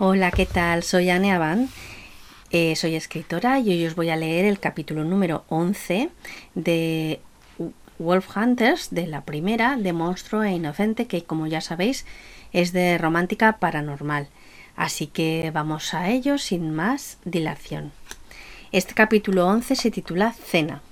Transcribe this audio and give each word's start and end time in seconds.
Hola, 0.00 0.32
¿qué 0.32 0.44
tal? 0.44 0.82
Soy 0.82 1.08
Anne 1.08 1.32
Aban. 1.32 1.68
Eh, 2.50 2.74
soy 2.74 2.96
escritora 2.96 3.60
y 3.60 3.70
hoy 3.70 3.86
os 3.86 3.94
voy 3.94 4.10
a 4.10 4.16
leer 4.16 4.44
el 4.44 4.58
capítulo 4.58 5.04
número 5.04 5.44
11 5.50 6.10
de 6.56 7.20
Wolf 8.00 8.36
Hunters, 8.36 8.88
de 8.90 9.06
la 9.06 9.20
primera, 9.20 9.76
de 9.76 9.92
Monstruo 9.92 10.42
e 10.42 10.50
Inocente, 10.50 11.06
que 11.06 11.22
como 11.22 11.46
ya 11.46 11.60
sabéis 11.60 12.06
es 12.52 12.72
de 12.72 12.98
romántica 12.98 13.58
paranormal. 13.58 14.26
Así 14.74 15.06
que 15.06 15.52
vamos 15.54 15.94
a 15.94 16.10
ello 16.10 16.38
sin 16.38 16.74
más 16.74 17.18
dilación. 17.24 17.92
Este 18.72 18.94
capítulo 18.94 19.46
11 19.46 19.76
se 19.76 19.92
titula 19.92 20.32
Cena. 20.32 20.82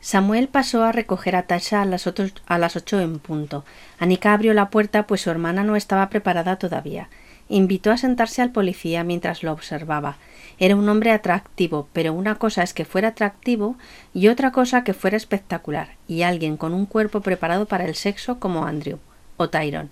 Samuel 0.00 0.48
pasó 0.48 0.84
a 0.84 0.92
recoger 0.92 1.36
a 1.36 1.44
Tasha 1.44 1.80
a 1.80 1.86
las, 1.86 2.06
ocho 2.06 3.00
en 3.00 3.18
punto. 3.18 3.64
Anika 3.98 4.34
abrió 4.34 4.52
la 4.52 4.68
puerta 4.68 5.06
pues 5.06 5.22
su 5.22 5.30
hermana 5.30 5.64
no 5.64 5.74
estaba 5.74 6.10
preparada 6.10 6.56
todavía. 6.56 7.08
Invitó 7.48 7.90
a 7.90 7.96
sentarse 7.96 8.42
al 8.42 8.52
policía 8.52 9.04
mientras 9.04 9.42
lo 9.42 9.52
observaba. 9.52 10.16
Era 10.58 10.76
un 10.76 10.88
hombre 10.88 11.12
atractivo, 11.12 11.88
pero 11.92 12.12
una 12.12 12.34
cosa 12.34 12.62
es 12.62 12.74
que 12.74 12.84
fuera 12.84 13.08
atractivo 13.08 13.76
y 14.12 14.28
otra 14.28 14.52
cosa 14.52 14.84
que 14.84 14.92
fuera 14.92 15.16
espectacular, 15.16 15.96
y 16.06 16.22
alguien 16.22 16.56
con 16.56 16.74
un 16.74 16.84
cuerpo 16.84 17.20
preparado 17.20 17.66
para 17.66 17.84
el 17.84 17.94
sexo 17.94 18.38
como 18.38 18.66
Andrew 18.66 18.98
o 19.36 19.48
Tyrone. 19.48 19.90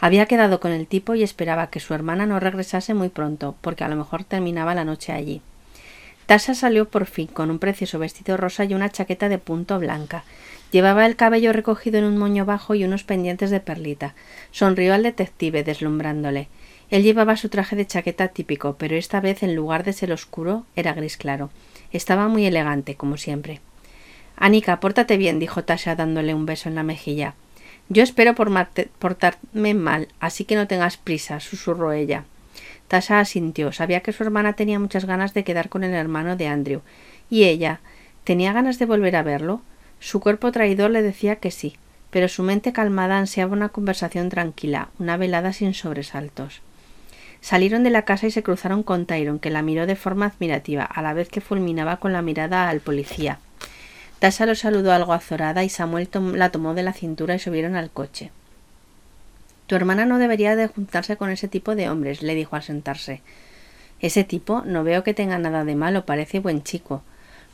Había 0.00 0.26
quedado 0.26 0.60
con 0.60 0.72
el 0.72 0.86
tipo 0.86 1.14
y 1.14 1.22
esperaba 1.22 1.68
que 1.68 1.80
su 1.80 1.94
hermana 1.94 2.26
no 2.26 2.40
regresase 2.40 2.94
muy 2.94 3.08
pronto, 3.08 3.56
porque 3.60 3.84
a 3.84 3.88
lo 3.88 3.96
mejor 3.96 4.24
terminaba 4.24 4.74
la 4.74 4.84
noche 4.84 5.12
allí. 5.12 5.42
Tasha 6.26 6.54
salió 6.54 6.88
por 6.88 7.06
fin 7.06 7.26
con 7.26 7.50
un 7.50 7.58
precioso 7.58 7.98
vestido 7.98 8.36
rosa 8.36 8.64
y 8.64 8.74
una 8.74 8.90
chaqueta 8.90 9.28
de 9.28 9.38
punto 9.38 9.78
blanca. 9.78 10.24
Llevaba 10.70 11.06
el 11.06 11.16
cabello 11.16 11.52
recogido 11.52 11.98
en 11.98 12.04
un 12.04 12.16
moño 12.16 12.44
bajo 12.44 12.74
y 12.74 12.84
unos 12.84 13.04
pendientes 13.04 13.50
de 13.50 13.60
perlita. 13.60 14.14
Sonrió 14.50 14.94
al 14.94 15.02
detective, 15.02 15.62
deslumbrándole. 15.64 16.48
Él 16.94 17.02
llevaba 17.02 17.36
su 17.36 17.48
traje 17.48 17.74
de 17.74 17.88
chaqueta 17.88 18.28
típico, 18.28 18.76
pero 18.78 18.94
esta 18.94 19.18
vez 19.18 19.42
en 19.42 19.56
lugar 19.56 19.82
de 19.82 19.92
ser 19.92 20.12
oscuro 20.12 20.64
era 20.76 20.92
gris 20.92 21.16
claro. 21.16 21.50
Estaba 21.90 22.28
muy 22.28 22.46
elegante, 22.46 22.94
como 22.94 23.16
siempre. 23.16 23.60
Anika, 24.36 24.78
pórtate 24.78 25.16
bien, 25.16 25.40
dijo 25.40 25.64
Tasha 25.64 25.96
dándole 25.96 26.34
un 26.34 26.46
beso 26.46 26.68
en 26.68 26.76
la 26.76 26.84
mejilla. 26.84 27.34
Yo 27.88 28.04
espero 28.04 28.36
por 28.36 28.48
portarme 29.00 29.74
mal, 29.74 30.06
así 30.20 30.44
que 30.44 30.54
no 30.54 30.68
tengas 30.68 30.96
prisa, 30.96 31.40
susurró 31.40 31.90
ella. 31.90 32.26
Tasha 32.86 33.18
asintió. 33.18 33.72
Sabía 33.72 33.98
que 33.98 34.12
su 34.12 34.22
hermana 34.22 34.52
tenía 34.52 34.78
muchas 34.78 35.04
ganas 35.04 35.34
de 35.34 35.42
quedar 35.42 35.70
con 35.70 35.82
el 35.82 35.94
hermano 35.94 36.36
de 36.36 36.46
Andrew. 36.46 36.82
¿Y 37.28 37.42
ella? 37.42 37.80
¿Tenía 38.22 38.52
ganas 38.52 38.78
de 38.78 38.86
volver 38.86 39.16
a 39.16 39.24
verlo? 39.24 39.62
Su 39.98 40.20
cuerpo 40.20 40.52
traidor 40.52 40.92
le 40.92 41.02
decía 41.02 41.40
que 41.40 41.50
sí, 41.50 41.74
pero 42.12 42.28
su 42.28 42.44
mente 42.44 42.72
calmada 42.72 43.18
ansiaba 43.18 43.52
una 43.52 43.70
conversación 43.70 44.28
tranquila, 44.28 44.90
una 45.00 45.16
velada 45.16 45.52
sin 45.52 45.74
sobresaltos. 45.74 46.62
Salieron 47.44 47.82
de 47.82 47.90
la 47.90 48.06
casa 48.06 48.26
y 48.26 48.30
se 48.30 48.42
cruzaron 48.42 48.82
con 48.82 49.04
Tyron, 49.04 49.38
que 49.38 49.50
la 49.50 49.60
miró 49.60 49.84
de 49.84 49.96
forma 49.96 50.24
admirativa, 50.24 50.82
a 50.82 51.02
la 51.02 51.12
vez 51.12 51.28
que 51.28 51.42
fulminaba 51.42 51.98
con 51.98 52.14
la 52.14 52.22
mirada 52.22 52.70
al 52.70 52.80
policía. 52.80 53.38
Tasha 54.18 54.46
lo 54.46 54.54
saludó 54.54 54.94
algo 54.94 55.12
azorada 55.12 55.62
y 55.62 55.68
Samuel 55.68 56.08
la 56.32 56.48
tomó 56.48 56.72
de 56.72 56.82
la 56.82 56.94
cintura 56.94 57.34
y 57.34 57.38
subieron 57.38 57.76
al 57.76 57.90
coche. 57.90 58.30
Tu 59.66 59.76
hermana 59.76 60.06
no 60.06 60.16
debería 60.16 60.56
de 60.56 60.68
juntarse 60.68 61.18
con 61.18 61.28
ese 61.28 61.46
tipo 61.46 61.74
de 61.74 61.90
hombres, 61.90 62.22
le 62.22 62.34
dijo 62.34 62.56
al 62.56 62.62
sentarse. 62.62 63.20
Ese 64.00 64.24
tipo 64.24 64.62
no 64.64 64.82
veo 64.82 65.04
que 65.04 65.12
tenga 65.12 65.36
nada 65.36 65.66
de 65.66 65.76
malo, 65.76 66.06
parece 66.06 66.38
buen 66.38 66.62
chico. 66.62 67.02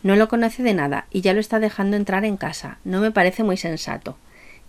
No 0.04 0.14
lo 0.14 0.28
conoce 0.28 0.62
de 0.62 0.72
nada 0.72 1.06
y 1.10 1.22
ya 1.22 1.34
lo 1.34 1.40
está 1.40 1.58
dejando 1.58 1.96
entrar 1.96 2.24
en 2.24 2.36
casa. 2.36 2.78
No 2.84 3.00
me 3.00 3.10
parece 3.10 3.42
muy 3.42 3.56
sensato. 3.56 4.16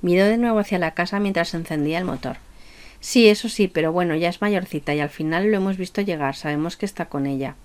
Miró 0.01 0.25
de 0.25 0.39
nuevo 0.39 0.57
hacia 0.57 0.79
la 0.79 0.95
casa 0.95 1.19
mientras 1.19 1.53
encendía 1.53 1.99
el 1.99 2.05
motor. 2.05 2.37
Sí, 3.01 3.27
eso 3.27 3.49
sí, 3.49 3.67
pero 3.67 3.91
bueno, 3.91 4.15
ya 4.15 4.29
es 4.29 4.41
mayorcita 4.41 4.93
y 4.93 4.99
al 4.99 5.09
final 5.09 5.51
lo 5.51 5.57
hemos 5.57 5.75
visto 5.75 6.01
llegar, 6.01 6.35
sabemos 6.35 6.77
que 6.77 6.85
está 6.85 7.05
con 7.05 7.25
ella. 7.25 7.55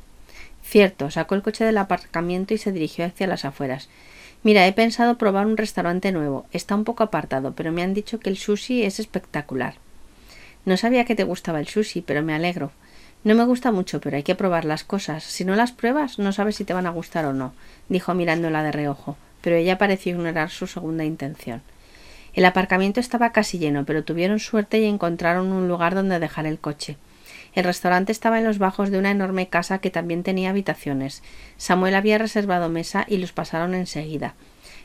Cierto, 0.64 1.10
sacó 1.10 1.34
el 1.34 1.42
coche 1.42 1.64
del 1.64 1.78
aparcamiento 1.78 2.54
y 2.54 2.58
se 2.58 2.72
dirigió 2.72 3.04
hacia 3.04 3.26
las 3.26 3.44
afueras. 3.44 3.88
Mira, 4.42 4.66
he 4.66 4.72
pensado 4.72 5.18
probar 5.18 5.46
un 5.46 5.56
restaurante 5.56 6.10
nuevo. 6.10 6.46
Está 6.52 6.74
un 6.74 6.84
poco 6.84 7.04
apartado, 7.04 7.52
pero 7.54 7.70
me 7.70 7.82
han 7.82 7.94
dicho 7.94 8.18
que 8.18 8.30
el 8.30 8.38
sushi 8.38 8.82
es 8.82 8.98
espectacular. 8.98 9.74
No 10.64 10.76
sabía 10.76 11.04
que 11.04 11.14
te 11.14 11.24
gustaba 11.24 11.60
el 11.60 11.68
sushi, 11.68 12.00
pero 12.00 12.22
me 12.22 12.34
alegro. 12.34 12.72
No 13.22 13.34
me 13.34 13.44
gusta 13.44 13.72
mucho, 13.72 14.00
pero 14.00 14.16
hay 14.16 14.22
que 14.22 14.34
probar 14.34 14.64
las 14.64 14.84
cosas. 14.84 15.22
Si 15.22 15.44
no 15.44 15.54
las 15.54 15.72
pruebas, 15.72 16.18
no 16.18 16.32
sabes 16.32 16.56
si 16.56 16.64
te 16.64 16.74
van 16.74 16.86
a 16.86 16.90
gustar 16.90 17.26
o 17.26 17.32
no, 17.32 17.52
dijo 17.88 18.14
mirándola 18.14 18.62
de 18.62 18.72
reojo, 18.72 19.16
pero 19.42 19.56
ella 19.56 19.78
pareció 19.78 20.12
ignorar 20.12 20.50
su 20.50 20.66
segunda 20.66 21.04
intención. 21.04 21.60
El 22.36 22.44
aparcamiento 22.44 23.00
estaba 23.00 23.32
casi 23.32 23.58
lleno, 23.58 23.86
pero 23.86 24.04
tuvieron 24.04 24.40
suerte 24.40 24.78
y 24.78 24.84
encontraron 24.84 25.52
un 25.52 25.68
lugar 25.68 25.94
donde 25.94 26.18
dejar 26.18 26.44
el 26.44 26.58
coche. 26.58 26.98
El 27.54 27.64
restaurante 27.64 28.12
estaba 28.12 28.38
en 28.38 28.44
los 28.44 28.58
bajos 28.58 28.90
de 28.90 28.98
una 28.98 29.10
enorme 29.10 29.48
casa 29.48 29.78
que 29.78 29.90
también 29.90 30.22
tenía 30.22 30.50
habitaciones. 30.50 31.22
Samuel 31.56 31.94
había 31.94 32.18
reservado 32.18 32.68
mesa 32.68 33.06
y 33.08 33.16
los 33.16 33.32
pasaron 33.32 33.74
enseguida. 33.74 34.34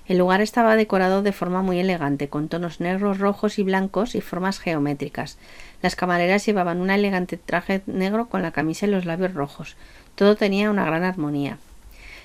El 0.08 0.18
lugar 0.18 0.40
estaba 0.40 0.78
decorado 0.78 1.24
de 1.24 1.34
forma 1.34 1.62
muy 1.62 1.78
elegante, 1.78 2.30
con 2.30 2.48
tonos 2.48 2.80
negros, 2.80 3.20
rojos 3.20 3.60
y 3.60 3.64
blancos 3.64 4.16
y 4.16 4.22
formas 4.22 4.60
geométricas. 4.60 5.38
Las 5.82 5.98
camareras 5.98 6.46
llevaban 6.46 6.80
un 6.80 6.90
elegante 6.90 7.36
traje 7.36 7.82
negro 7.86 8.30
con 8.30 8.44
la 8.44 8.52
camisa 8.52 8.88
y 8.88 8.92
los 8.92 9.04
labios 9.04 9.34
rojos. 9.34 9.76
Todo 10.16 10.38
tenía 10.38 10.72
una 10.72 10.86
gran 10.86 11.04
armonía. 11.04 11.58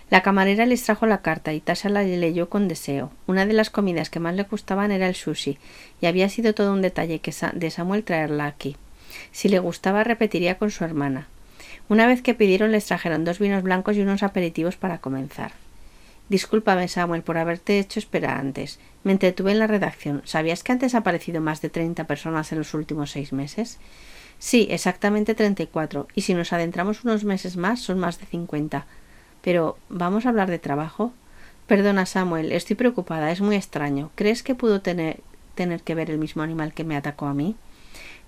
La 0.09 0.23
camarera 0.23 0.67
les 0.67 0.85
trajo 0.85 1.07
la 1.07 1.21
carta 1.21 1.53
y 1.53 1.61
Tasha 1.61 1.89
la 1.89 2.03
leyó 2.03 2.49
con 2.49 2.69
deseo. 2.69 3.11
Una 3.27 3.45
de 3.45 3.55
las 3.55 3.71
comidas 3.71 4.09
que 4.09 4.21
más 4.21 4.37
le 4.37 4.45
gustaban 4.45 4.93
era 4.93 5.09
el 5.09 5.17
sushi, 5.17 5.59
y 6.01 6.07
había 6.07 6.29
sido 6.29 6.55
todo 6.55 6.73
un 6.73 6.81
detalle 6.81 7.19
que 7.19 7.35
de 7.55 7.71
Samuel 7.71 8.05
traerla 8.05 8.47
aquí. 8.47 8.77
Si 9.33 9.49
le 9.49 9.59
gustaba, 9.59 10.05
repetiría 10.05 10.59
con 10.59 10.71
su 10.71 10.85
hermana. 10.85 11.27
Una 11.89 12.07
vez 12.07 12.23
que 12.23 12.35
pidieron, 12.35 12.71
les 12.71 12.87
trajeron 12.87 13.25
dos 13.25 13.41
vinos 13.41 13.65
blancos 13.65 13.97
y 13.97 14.01
unos 14.01 14.23
aperitivos 14.23 14.77
para 14.77 14.99
comenzar. 14.99 15.53
Discúlpame, 16.29 16.89
Samuel, 16.89 17.23
por 17.23 17.39
haberte 17.39 17.79
hecho 17.79 17.99
esperar 17.99 18.39
antes. 18.39 18.79
Me 19.05 19.13
entretuve 19.13 19.53
en 19.53 19.61
la 19.61 19.69
redacción. 19.69 20.23
¿Sabías 20.25 20.63
que 20.63 20.73
antes 20.73 20.95
ha 20.95 20.99
aparecido 20.99 21.41
más 21.41 21.63
de 21.63 21.69
treinta 21.69 22.05
personas 22.05 22.51
en 22.53 22.59
los 22.59 22.75
últimos 22.75 23.13
seis 23.13 23.33
meses? 23.33 23.79
Sí, 24.39 24.67
exactamente 24.71 25.35
treinta 25.35 25.63
y 25.63 25.69
cuatro. 25.69 26.09
Y 26.15 26.23
si 26.23 26.35
nos 26.35 26.53
adentramos 26.53 27.05
unos 27.05 27.25
meses 27.25 27.57
más, 27.57 27.81
son 27.81 27.99
más 27.99 28.19
de 28.21 28.27
cincuenta. 28.27 28.87
Pero 29.47 29.79
¿vamos 29.89 30.27
a 30.27 30.31
hablar 30.31 30.51
de 30.51 30.59
trabajo? 30.59 31.13
Perdona, 31.69 32.05
Samuel, 32.05 32.51
estoy 32.51 32.75
preocupada, 32.75 33.31
es 33.31 33.41
muy 33.41 33.55
extraño. 33.55 34.11
¿Crees 34.17 34.43
que 34.43 34.57
pudo 34.57 34.81
tener, 34.81 35.21
tener 35.55 35.83
que 35.83 35.95
ver 35.95 36.11
el 36.11 36.19
mismo 36.19 36.43
animal 36.43 36.75
que 36.75 36.83
me 36.83 36.97
atacó 36.97 37.27
a 37.27 37.33
mí? 37.33 37.55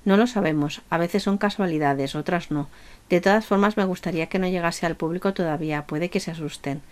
No 0.05 0.17
lo 0.17 0.29
sabemos. 0.29 0.81
A 0.91 0.97
veces 0.97 1.25
son 1.25 1.37
casualidades, 1.37 2.15
otras 2.15 2.53
no. 2.53 2.69
De 3.11 3.21
todas 3.21 3.45
formas, 3.45 3.77
me 3.77 3.85
gustaría 3.85 4.29
que 4.29 4.39
no 4.39 4.47
llegase 4.47 4.87
al 4.87 4.95
público 4.95 5.35
todavía. 5.35 5.89
Puede 5.89 6.09
que 6.09 6.21
se 6.21 6.31
asusten. 6.31 6.83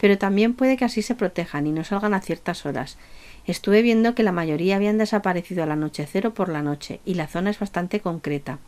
Pero 0.00 0.16
también 0.16 0.54
puede 0.54 0.78
que 0.78 0.86
así 0.86 1.02
se 1.02 1.14
protejan 1.14 1.66
y 1.66 1.72
no 1.72 1.84
salgan 1.84 2.14
a 2.14 2.22
ciertas 2.22 2.64
horas. 2.64 2.96
Estuve 3.46 3.82
viendo 3.82 4.14
que 4.14 4.22
la 4.22 4.32
mayoría 4.32 4.76
habían 4.76 4.96
desaparecido 4.96 5.62
al 5.62 5.72
anochecer 5.72 6.26
o 6.26 6.32
por 6.32 6.48
la 6.48 6.62
noche, 6.62 7.00
y 7.04 7.16
la 7.16 7.26
zona 7.26 7.50
es 7.50 7.58
bastante 7.58 8.00
concreta. 8.00 8.60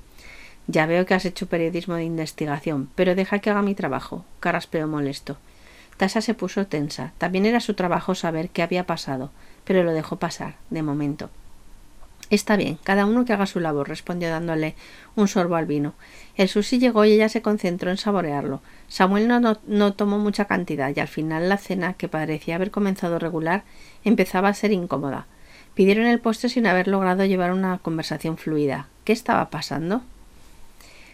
Ya 0.68 0.86
veo 0.86 1.06
que 1.06 1.14
has 1.14 1.24
hecho 1.24 1.46
periodismo 1.46 1.94
de 1.94 2.04
investigación, 2.04 2.88
pero 2.94 3.14
deja 3.14 3.38
que 3.38 3.50
haga 3.50 3.62
mi 3.62 3.74
trabajo. 3.74 4.24
Carraspeo 4.40 4.88
molesto. 4.88 5.36
Tasa 5.96 6.20
se 6.20 6.34
puso 6.34 6.66
tensa. 6.66 7.12
También 7.18 7.46
era 7.46 7.60
su 7.60 7.74
trabajo 7.74 8.14
saber 8.14 8.50
qué 8.50 8.62
había 8.62 8.84
pasado, 8.84 9.30
pero 9.64 9.82
lo 9.84 9.92
dejó 9.92 10.16
pasar, 10.16 10.56
de 10.70 10.82
momento. 10.82 11.30
Está 12.28 12.56
bien, 12.56 12.76
cada 12.82 13.06
uno 13.06 13.24
que 13.24 13.32
haga 13.32 13.46
su 13.46 13.60
labor, 13.60 13.88
respondió 13.88 14.28
dándole 14.28 14.74
un 15.14 15.28
sorbo 15.28 15.54
al 15.54 15.66
vino. 15.66 15.94
El 16.36 16.48
sushi 16.48 16.80
llegó 16.80 17.04
y 17.04 17.12
ella 17.12 17.28
se 17.28 17.40
concentró 17.40 17.92
en 17.92 17.98
saborearlo. 17.98 18.60
Samuel 18.88 19.28
no, 19.28 19.58
no, 19.64 19.92
tomó 19.92 20.18
mucha 20.18 20.46
cantidad 20.46 20.92
y 20.94 20.98
al 20.98 21.06
final 21.06 21.48
la 21.48 21.56
cena, 21.56 21.92
que 21.92 22.08
parecía 22.08 22.56
haber 22.56 22.72
comenzado 22.72 23.20
regular, 23.20 23.62
empezaba 24.02 24.48
a 24.48 24.54
ser 24.54 24.72
incómoda. 24.72 25.26
Pidieron 25.74 26.06
el 26.06 26.18
postre 26.18 26.48
sin 26.48 26.66
haber 26.66 26.88
logrado 26.88 27.24
llevar 27.24 27.52
una 27.52 27.78
conversación 27.78 28.38
fluida. 28.38 28.88
¿Qué 29.04 29.12
estaba 29.12 29.48
pasando? 29.50 30.02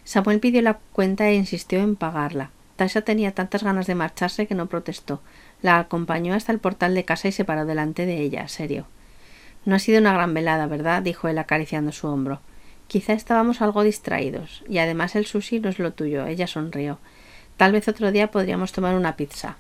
Samuel 0.04 0.40
pidió 0.40 0.62
la 0.62 0.78
cuenta 0.92 1.28
e 1.28 1.34
insistió 1.34 1.80
en 1.80 1.96
pagarla. 1.96 2.50
Tasha 2.76 3.02
tenía 3.02 3.32
tantas 3.32 3.62
ganas 3.62 3.86
de 3.86 3.94
marcharse 3.94 4.46
que 4.46 4.54
no 4.54 4.66
protestó. 4.66 5.20
La 5.60 5.78
acompañó 5.78 6.34
hasta 6.34 6.52
el 6.52 6.58
portal 6.58 6.94
de 6.94 7.04
casa 7.04 7.28
y 7.28 7.32
se 7.32 7.44
paró 7.44 7.64
delante 7.64 8.06
de 8.06 8.20
ella, 8.20 8.48
serio. 8.48 8.86
No 9.64 9.76
ha 9.76 9.78
sido 9.78 10.00
una 10.00 10.12
gran 10.12 10.34
velada, 10.34 10.66
¿verdad? 10.66 11.02
dijo 11.02 11.28
él 11.28 11.38
acariciando 11.38 11.92
su 11.92 12.08
hombro. 12.08 12.40
Quizá 12.88 13.12
estábamos 13.12 13.62
algo 13.62 13.84
distraídos, 13.84 14.64
y 14.68 14.78
además 14.78 15.14
el 15.14 15.24
sushi 15.24 15.60
no 15.60 15.68
es 15.68 15.78
lo 15.78 15.92
tuyo. 15.92 16.26
Ella 16.26 16.46
sonrió. 16.46 16.98
Tal 17.56 17.72
vez 17.72 17.86
otro 17.86 18.10
día 18.10 18.30
podríamos 18.30 18.72
tomar 18.72 18.96
una 18.96 19.16
pizza. 19.16 19.56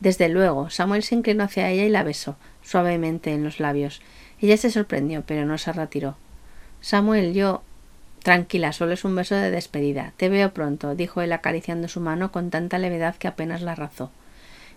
Desde 0.00 0.28
luego. 0.28 0.70
Samuel 0.70 1.02
se 1.02 1.14
inclinó 1.14 1.44
hacia 1.44 1.70
ella 1.70 1.84
y 1.84 1.88
la 1.88 2.02
besó, 2.02 2.36
suavemente 2.62 3.32
en 3.32 3.44
los 3.44 3.60
labios. 3.60 4.02
Ella 4.40 4.56
se 4.56 4.70
sorprendió, 4.70 5.22
pero 5.26 5.46
no 5.46 5.58
se 5.58 5.72
retiró. 5.72 6.16
Samuel, 6.80 7.34
yo. 7.34 7.62
Tranquila, 8.22 8.72
solo 8.72 8.92
es 8.92 9.04
un 9.04 9.16
beso 9.16 9.34
de 9.34 9.50
despedida. 9.50 10.12
Te 10.16 10.28
veo 10.28 10.52
pronto, 10.52 10.94
dijo 10.94 11.22
él 11.22 11.32
acariciando 11.32 11.88
su 11.88 12.00
mano 12.00 12.32
con 12.32 12.50
tanta 12.50 12.78
levedad 12.78 13.16
que 13.16 13.28
apenas 13.28 13.62
la 13.62 13.74
razó. 13.74 14.10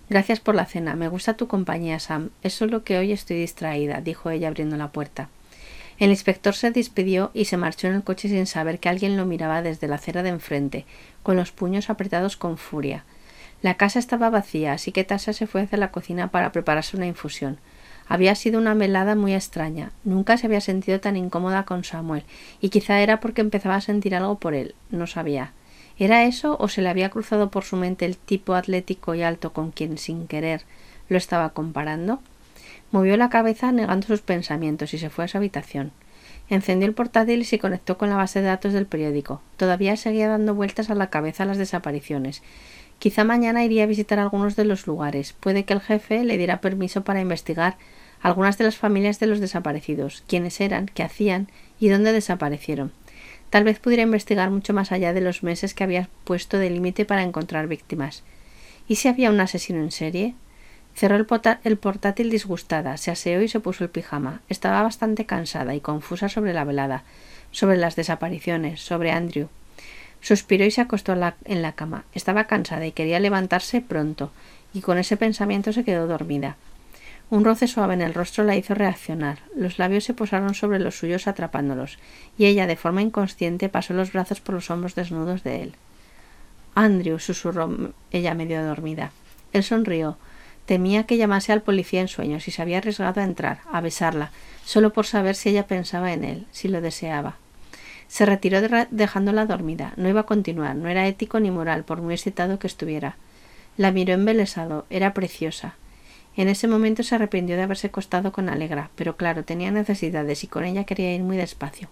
Gracias 0.10 0.40
por 0.40 0.56
la 0.56 0.66
cena. 0.66 0.96
Me 0.96 1.08
gusta 1.10 1.36
tu 1.36 1.48
compañía, 1.48 2.00
Sam. 2.00 2.30
Es 2.42 2.54
solo 2.54 2.84
que 2.84 2.98
hoy 2.98 3.12
estoy 3.12 3.38
distraída, 3.38 4.02
dijo 4.02 4.30
ella 4.30 4.48
abriendo 4.48 4.78
la 4.78 4.92
puerta. 4.92 5.30
El 6.00 6.10
inspector 6.10 6.56
se 6.56 6.72
despidió 6.72 7.32
y 7.34 7.46
se 7.46 7.58
marchó 7.58 7.88
en 7.88 7.96
el 7.96 8.04
coche 8.04 8.28
sin 8.28 8.48
saber 8.48 8.80
que 8.80 8.90
alguien 8.90 9.18
lo 9.18 9.26
miraba 9.26 9.62
desde 9.62 9.88
la 9.88 9.96
acera 9.96 10.24
de 10.24 10.30
enfrente, 10.30 10.86
con 11.22 11.36
los 11.36 11.52
puños 11.52 11.90
apretados 11.90 12.38
con 12.38 12.58
furia. 12.58 13.06
La 13.62 13.76
casa 13.76 14.00
estaba 14.00 14.30
vacía, 14.30 14.74
así 14.74 14.92
que 14.92 15.04
Tasha 15.04 15.34
se 15.34 15.48
fue 15.48 15.62
hacia 15.62 15.78
la 15.78 15.92
cocina 15.92 16.32
para 16.32 16.52
prepararse 16.52 16.98
una 16.98 17.06
infusión. 17.06 17.60
Había 18.08 18.36
sido 18.36 18.60
una 18.60 18.74
velada 18.74 19.16
muy 19.16 19.34
extraña. 19.34 19.92
Nunca 20.04 20.38
se 20.38 20.48
había 20.48 20.62
sentido 20.62 21.00
tan 21.00 21.16
incómoda 21.16 21.64
con 21.66 21.84
Samuel, 21.84 22.24
y 22.62 22.70
quizá 22.70 23.02
era 23.02 23.20
porque 23.20 23.42
empezaba 23.42 23.76
a 23.76 23.82
sentir 23.82 24.16
algo 24.16 24.36
por 24.40 24.54
él. 24.54 24.76
No 24.90 25.08
sabía. 25.08 25.54
¿Era 25.98 26.24
eso 26.24 26.58
o 26.60 26.68
se 26.68 26.82
le 26.82 26.90
había 26.90 27.10
cruzado 27.10 27.52
por 27.52 27.64
su 27.64 27.76
mente 27.76 28.06
el 28.06 28.18
tipo 28.18 28.56
atlético 28.56 29.16
y 29.16 29.22
alto 29.22 29.54
con 29.54 29.72
quien, 29.72 29.98
sin 29.98 30.28
querer, 30.28 30.64
lo 31.08 31.18
estaba 31.18 31.50
comparando? 31.50 32.20
Movió 32.92 33.16
la 33.18 33.30
cabeza 33.30 33.72
negando 33.72 34.08
sus 34.08 34.22
pensamientos 34.22 34.94
y 34.94 34.98
se 34.98 35.10
fue 35.10 35.26
a 35.26 35.28
su 35.28 35.38
habitación. 35.38 35.92
Encendió 36.50 36.88
el 36.88 36.94
portátil 36.94 37.42
y 37.42 37.46
se 37.46 37.60
conectó 37.60 37.98
con 37.98 38.10
la 38.10 38.16
base 38.16 38.42
de 38.42 38.48
datos 38.48 38.74
del 38.74 38.86
periódico. 38.86 39.42
Todavía 39.58 39.96
seguía 39.98 40.28
dando 40.28 40.54
vueltas 40.54 40.90
a 40.90 40.96
la 40.96 41.10
cabeza 41.10 41.46
las 41.46 41.58
desapariciones. 41.58 42.44
Quizá 43.04 43.26
mañana 43.26 43.66
iría 43.66 43.84
a 43.84 43.88
visitar 43.88 44.18
algunos 44.18 44.56
de 44.56 44.64
los 44.64 44.88
lugares. 44.88 45.34
Puede 45.34 45.66
que 45.66 45.74
el 45.74 45.82
jefe 45.82 46.24
le 46.24 46.38
diera 46.38 46.62
permiso 46.62 47.04
para 47.04 47.20
investigar 47.20 47.76
algunas 48.22 48.58
de 48.58 48.64
las 48.64 48.78
familias 48.78 49.20
de 49.20 49.28
los 49.28 49.42
desaparecidos, 49.42 50.24
quiénes 50.26 50.62
eran, 50.62 50.86
qué 50.86 51.04
hacían 51.04 51.50
y 51.82 51.90
dónde 51.90 52.14
desaparecieron. 52.14 52.94
Tal 53.50 53.66
vez 53.66 53.80
pudiera 53.80 54.04
investigar 54.04 54.52
mucho 54.52 54.74
más 54.74 54.94
allá 54.94 55.12
de 55.12 55.20
los 55.20 55.44
meses 55.44 55.74
que 55.74 55.84
había 55.84 56.08
puesto 56.24 56.58
de 56.58 56.70
límite 56.70 57.04
para 57.04 57.24
encontrar 57.24 57.68
víctimas. 57.68 58.24
¿Y 58.88 58.96
si 58.96 59.10
había 59.10 59.32
un 59.32 59.42
asesino 59.42 59.80
en 59.80 59.92
serie? 59.92 60.36
Cerró 60.96 61.18
el, 61.18 61.78
portátil 61.78 62.30
disgustada, 62.30 62.96
se 62.96 63.12
aseó 63.12 63.42
y 63.42 63.50
se 63.50 63.60
puso 63.60 63.84
el 63.84 63.90
pijama. 63.90 64.40
Estaba 64.48 64.82
bastante 64.82 65.26
cansada 65.26 65.76
y 65.76 65.82
confusa 65.82 66.30
sobre 66.30 66.54
la 66.54 66.64
velada, 66.64 67.04
sobre 67.52 67.76
las 67.76 67.98
desapariciones, 67.98 68.80
sobre 68.80 69.12
Andrew. 69.12 69.50
Suspiró 70.24 70.64
y 70.64 70.72
se 70.72 70.80
acostó 70.80 71.12
en 71.12 71.62
la 71.62 71.74
cama. 71.74 72.06
Estaba 72.14 72.46
cansada 72.46 72.88
y 72.88 72.94
quería 72.94 73.20
levantarse 73.20 73.82
pronto, 73.82 74.32
y 74.74 74.80
con 74.80 74.98
ese 74.98 75.18
pensamiento 75.18 75.74
se 75.74 75.84
quedó 75.84 76.08
dormida. 76.08 76.56
Un 77.30 77.44
roce 77.44 77.68
suave 77.68 77.94
en 77.94 78.02
el 78.02 78.14
rostro 78.14 78.46
la 78.46 78.56
hizo 78.56 78.74
reaccionar. 78.74 79.40
Los 79.54 79.80
labios 79.80 80.06
se 80.06 80.14
posaron 80.14 80.54
sobre 80.54 80.80
los 80.80 80.98
suyos 80.98 81.28
atrapándolos, 81.28 82.00
y 82.38 82.46
ella, 82.46 82.68
de 82.68 82.78
forma 82.78 83.02
inconsciente, 83.02 83.68
pasó 83.68 83.94
los 83.94 84.14
brazos 84.14 84.40
por 84.40 84.56
los 84.56 84.72
hombros 84.72 84.96
desnudos 84.96 85.44
de 85.44 85.62
él. 85.62 85.76
Andrew, 86.74 87.20
susurró 87.20 87.94
ella 88.12 88.34
medio 88.34 88.66
dormida. 88.66 89.12
Él 89.52 89.64
sonrió. 89.64 90.18
Temía 90.66 91.04
que 91.04 91.18
llamase 91.18 91.52
al 91.52 91.64
policía 91.64 92.00
en 92.00 92.08
sueños 92.08 92.48
y 92.48 92.52
se 92.52 92.62
había 92.62 92.78
arriesgado 92.78 93.20
a 93.20 93.26
entrar, 93.26 93.60
a 93.70 93.82
besarla, 93.82 94.32
solo 94.64 94.94
por 94.94 95.06
saber 95.06 95.36
si 95.36 95.50
ella 95.50 95.68
pensaba 95.68 96.14
en 96.14 96.24
él, 96.24 96.48
si 96.52 96.70
lo 96.70 96.80
deseaba. 96.80 97.36
Se 98.14 98.28
retiró 98.28 98.60
dejándola 98.92 99.48
dormida. 99.48 99.94
No 99.98 100.08
iba 100.08 100.20
a 100.20 100.28
continuar, 100.28 100.76
no 100.76 100.88
era 100.88 101.08
ético 101.08 101.40
ni 101.40 101.50
moral, 101.50 101.84
por 101.84 102.00
muy 102.00 102.14
excitado 102.14 102.60
que 102.60 102.68
estuviera. 102.68 103.18
La 103.76 103.92
miró 103.92 104.14
embelesado, 104.14 104.86
era 104.92 105.16
preciosa. 105.16 105.74
En 106.38 106.48
ese 106.48 106.68
momento 106.68 107.02
se 107.02 107.16
arrepintió 107.16 107.56
de 107.56 107.64
haberse 107.64 107.88
acostado 107.88 108.32
con 108.32 108.50
Alegra, 108.50 108.92
pero 108.94 109.18
claro, 109.18 109.44
tenía 109.44 109.72
necesidades 109.72 110.44
y 110.44 110.48
con 110.48 110.64
ella 110.64 110.84
quería 110.84 111.16
ir 111.16 111.24
muy 111.24 111.38
despacio. 111.38 111.90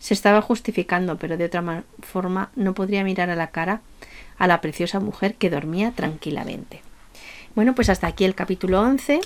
Se 0.00 0.12
estaba 0.12 0.42
justificando, 0.42 1.18
pero 1.18 1.36
de 1.36 1.44
otra 1.44 1.84
forma 2.02 2.50
no 2.56 2.74
podría 2.74 3.04
mirar 3.04 3.30
a 3.30 3.36
la 3.36 3.52
cara 3.52 3.80
a 4.38 4.48
la 4.48 4.60
preciosa 4.60 4.98
mujer 4.98 5.36
que 5.36 5.50
dormía 5.50 5.92
tranquilamente. 5.92 6.82
Bueno, 7.54 7.76
pues 7.76 7.90
hasta 7.90 8.08
aquí 8.08 8.24
el 8.24 8.34
capítulo 8.34 8.80
11. 8.80 9.20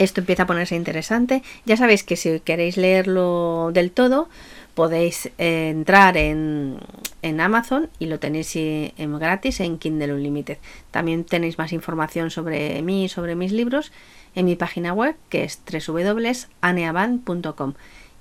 Esto 0.00 0.20
empieza 0.22 0.42
a 0.42 0.46
ponerse 0.46 0.74
interesante. 0.74 1.44
Ya 1.66 1.76
sabéis 1.76 2.02
que 2.02 2.16
si 2.16 2.40
queréis 2.40 2.76
leerlo 2.76 3.70
del 3.72 3.92
todo, 3.92 4.28
podéis 4.74 5.26
eh, 5.38 5.70
entrar 5.70 6.16
en, 6.16 6.78
en, 7.22 7.40
Amazon 7.40 7.88
y 7.98 8.06
lo 8.06 8.18
tenéis 8.18 8.54
eh, 8.56 8.92
gratis 8.96 9.60
en 9.60 9.78
Kindle 9.78 10.14
Unlimited. 10.14 10.58
También 10.90 11.24
tenéis 11.24 11.58
más 11.58 11.72
información 11.72 12.30
sobre 12.30 12.82
mí 12.82 13.04
y 13.04 13.08
sobre 13.08 13.36
mis 13.36 13.52
libros 13.52 13.92
en 14.34 14.46
mi 14.46 14.56
página 14.56 14.92
web 14.92 15.14
que 15.28 15.44
es 15.44 15.60
www.aneaban.com. 15.64 17.74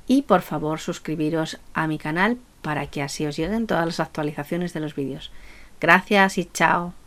Y 0.07 0.23
por 0.23 0.41
favor 0.41 0.79
suscribiros 0.79 1.59
a 1.73 1.87
mi 1.87 1.97
canal 1.97 2.37
para 2.61 2.87
que 2.87 3.01
así 3.01 3.25
os 3.25 3.37
lleguen 3.37 3.67
todas 3.67 3.85
las 3.85 3.99
actualizaciones 3.99 4.73
de 4.73 4.79
los 4.79 4.95
vídeos. 4.95 5.31
Gracias 5.79 6.37
y 6.37 6.45
chao. 6.45 7.02